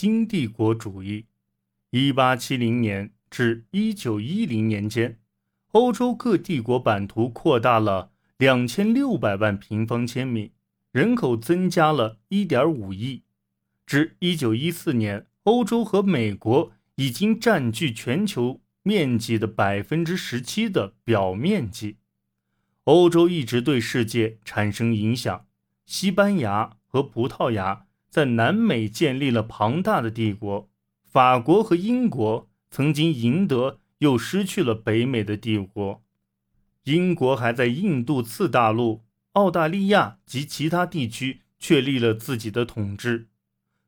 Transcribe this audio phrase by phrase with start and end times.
[0.00, 1.26] 新帝国主义。
[1.90, 5.18] 一八七零年至一九一零年间，
[5.72, 10.52] 欧洲各帝国版图扩大了两千六百万平方千米，
[10.92, 13.24] 人口增加了一点五亿。
[13.84, 21.96] 至一九一四年，欧洲和美国已经占据全球面积的百分之十七的表面积。
[22.84, 25.46] 欧洲一直对世界产生影响。
[25.84, 27.86] 西班牙和葡萄牙
[28.18, 30.68] 在南美建立了庞大的帝国。
[31.04, 36.02] 法国和英国曾经赢得又失去了北美的帝国。
[36.82, 43.28] 英国还在印度次大陆、澳大利亚及其他地区确立了自己的统治。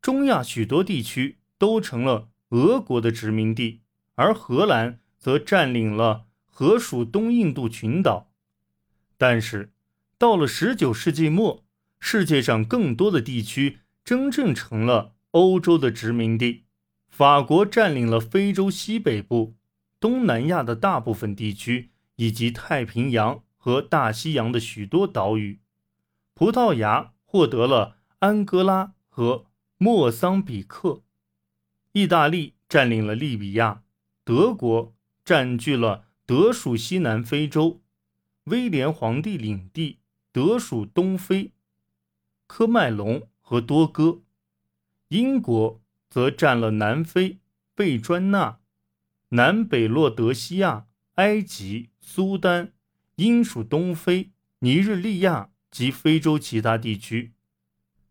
[0.00, 3.82] 中亚许多地区都成了俄国的殖民地，
[4.14, 8.30] 而荷兰则占领了荷属东印度群岛。
[9.18, 9.74] 但是，
[10.16, 11.62] 到了十九世纪末，
[12.00, 16.64] 世界上更多的地区真正成了欧洲的殖民地。
[17.08, 19.54] 法国占领了非洲西北部、
[19.98, 25.60] 东南亚的大部分地区，以及太平洋和大西洋的许多岛屿。
[26.34, 29.46] 葡萄牙获得了安哥拉和
[29.78, 31.02] 莫桑比克。
[31.92, 33.82] 意大利占领了利比亚。
[34.24, 34.94] 德国
[35.24, 37.80] 占据了德属西南非洲。
[38.44, 40.00] 威廉皇帝领地
[40.32, 41.52] 德属东非，
[42.46, 44.24] 科麦隆和多哥；
[45.10, 47.38] 英国则占了南非、
[47.76, 48.58] 贝专纳、
[49.28, 52.72] 南北洛德西亚、埃及、苏丹、
[53.14, 57.34] 英属东非、尼日利亚及非洲其他地区。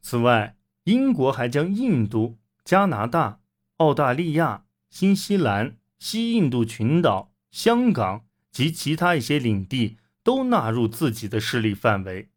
[0.00, 3.40] 此外，英国还将印度、加拿大、
[3.78, 9.98] 澳大利亚、新西兰、西印度群岛、香港及其他一些领地。
[10.24, 12.30] 都纳入自己的势力范围。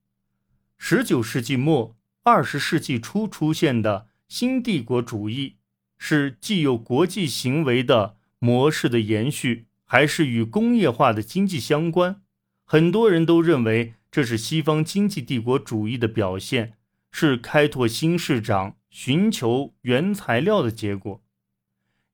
[0.76, 1.95] 十九世纪末、
[2.28, 5.58] 二十世纪初出现的新帝国主义，
[5.95, 12.23] 是既有国际行为的模式的延续，还是与工业化的经济相关？
[12.64, 16.73] 很多人都认为这是西方经济帝国主义的表现，
[17.11, 21.22] 是开拓新市场、寻求原材料的结果。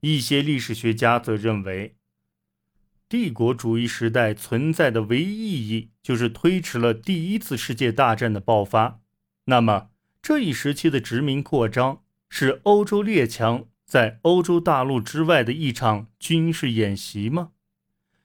[0.00, 1.96] 一些历史学家则认为。
[3.08, 9.00] 帝国主义时代存在的唯一意义就是推迟了第一次世界大战的爆发。
[9.46, 9.88] 那么，
[10.22, 17.50] 这一时期的殖民扩张是欧洲列强在欧洲大陆之外的一场军事演习吗？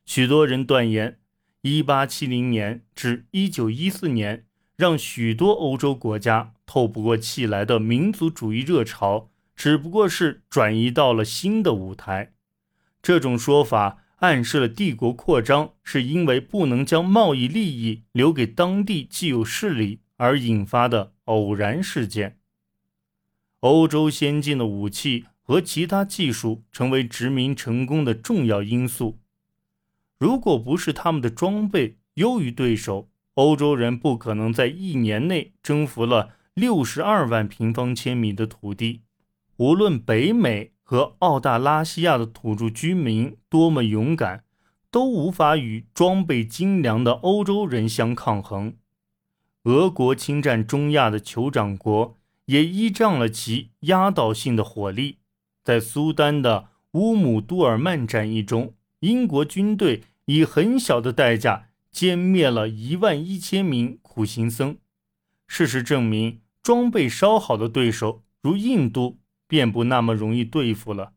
[0.06, 1.18] 许多人断言
[1.64, 12.34] ，1870年至1914年让许多欧洲国家透不过气来的民族主义热潮，只不过是转移到了新的舞台。
[13.02, 14.04] 这种说法。
[14.20, 22.40] 暗示了帝国扩张是因为不能将贸易利益留给当地既有势力而引发的偶然事件。
[23.62, 29.20] 欧洲先进的武器和其他技术成为殖民成功的重要因素。
[30.20, 39.04] 如果不是他们的装备优于对手，欧洲人不可能在一年内征服了六十二万平方千米的土地。
[39.56, 40.74] 无论北美。
[40.90, 44.46] 和澳大拉西亚的土著居民多么勇敢，
[44.90, 48.74] 都无法与装备精良的欧洲人相抗衡。
[49.68, 55.18] 俄国侵占中亚的酋长国也依仗了其压倒性的火力。
[55.64, 64.78] 在苏丹的乌姆杜尔曼战役中，英国军队以很小的代价歼灭了一万一千名苦行僧。
[65.48, 69.20] 事实证明，装备稍好的对手如印度。
[69.50, 71.14] 便不那么容易对付了。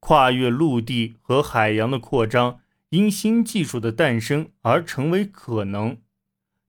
[0.00, 2.60] 跨越陆地和海洋的扩张，
[2.90, 5.96] 因新技术的诞生而成为可能。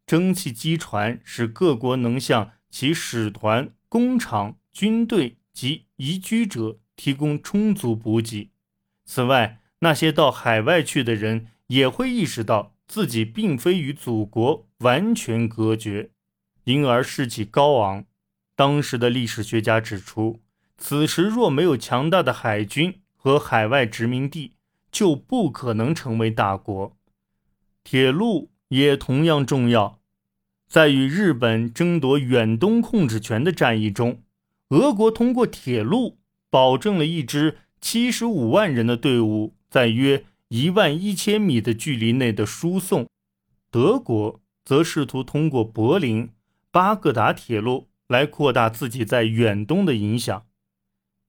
[0.07, 8.51] 蒸汽机船使各国能向其使团、工厂、军队及移居者提供充足补给。
[9.03, 16.12] 此外，那些到海外去的人也会意识到自己并非与祖国完全隔绝，
[16.63, 18.06] 因而士气高昂。
[18.56, 20.40] 当时的历史学家指出，
[20.78, 24.53] 此时若没有强大的海军和海外殖民地，
[24.90, 26.97] 就不可能成为大国。
[27.84, 29.99] 铁路也同样重要。
[30.67, 34.22] 在与日本争夺远东控制权的战役中，
[34.69, 36.17] 俄国通过铁路
[36.49, 43.08] 保证了一支七十五万人的队伍在约一万一千米的距离内的输送，
[43.72, 46.29] 德国则试图通过柏林
[46.72, 47.87] 巴格达铁路。
[48.08, 50.46] 来扩大自己在远东的影响。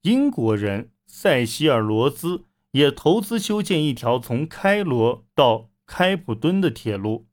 [0.03, 7.27] 英国人塞西尔罗兹也投资修建一条从开罗到开普敦的铁路。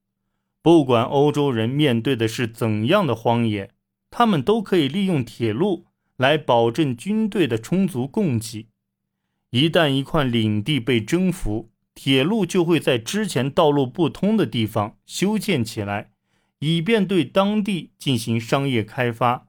[0.66, 3.70] 不管欧洲人面对的是怎样的荒野，
[4.10, 5.86] 他们都可以利用铁路
[6.18, 8.66] 来保证军队的充足供给。
[9.52, 16.10] 一旦一块领地被征服，铁路就会在之前道路不通的地方修建起来，
[16.58, 19.46] 以便对当地进行商业开发。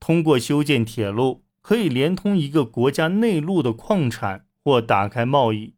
[0.00, 5.74] 通过修建铁路，可以连通一个国家内陆的矿产或打开贸易。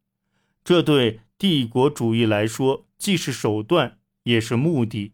[0.64, 5.12] 这对帝国主义来说既是手段，也是目的。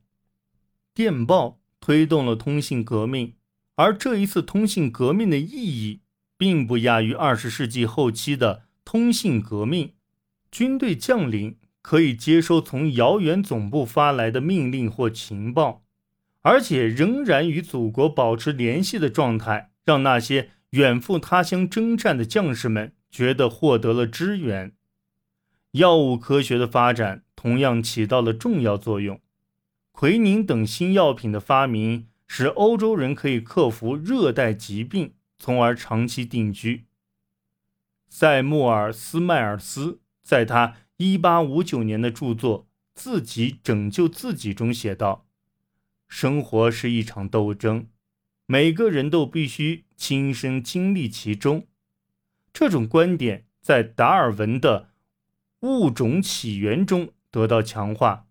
[0.92, 3.34] 电报推动了通信革命，
[3.76, 6.00] 而这一次通信革命的意义，
[6.36, 9.92] 并不亚于二十世纪后期的通信革命。
[10.50, 15.84] 军队将领可以接收从遥远总部发来的命令或情报，
[16.42, 24.72] 而且仍然与祖国保持联系的状态，让那些远赴他乡征战的将士们觉得获得了支援。
[25.72, 29.18] 药物科学的发展同样起到了重要作用，
[29.92, 36.84] 奎宁等新药品的发明使欧洲人可以克服热带疾病，从而长期定居。
[38.10, 40.00] 塞穆尔·斯迈尔斯。
[40.22, 42.64] 在他1859年的著作
[42.94, 45.26] 《自己拯救自己》中写道
[46.06, 47.86] ：“生活是一场斗争，
[48.44, 51.66] 每个人都必须亲身经历其中。”
[52.52, 54.90] 这种观点在达尔文的
[55.66, 58.26] 《物种起源》中得到强化。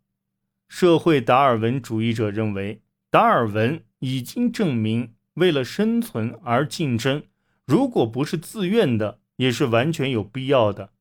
[0.68, 7.24] 社会达尔文主义者认为，达尔文已经证明，为了生存而竞争，
[7.66, 10.92] 如果不是自愿的，也是完全有必要的。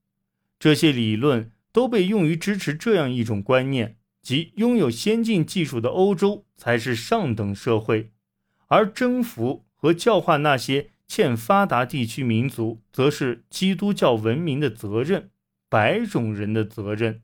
[0.58, 8.10] 这些理论都被用于支持这样一种观念，即拥有先进技术的欧洲才是上等社会，
[8.68, 15.30] 而征服和教化那些欠发达地区民族，则是基督教文明的责任，
[15.68, 17.22] 白种人的责任。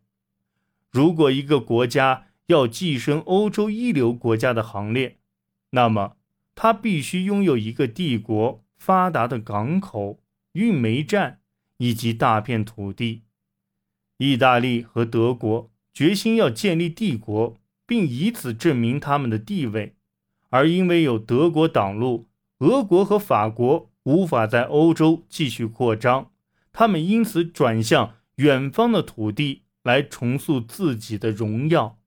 [0.94, 5.18] 如果一个国家要跻身欧洲一流国家的行列，
[5.70, 6.16] 那么
[6.54, 10.20] 它必须拥有一个帝国、发达的港口、
[10.52, 11.40] 运煤站
[11.78, 13.22] 以及大片土地。
[14.18, 17.56] 意大利和德国决心要建立帝国，
[17.88, 19.96] 并以此证明他们的地位，
[20.50, 26.30] 而因为有德国挡路，俄国和法国无法在欧洲继续扩张，
[26.72, 31.98] 他们因此转向远方的土地来重塑自己的荣耀。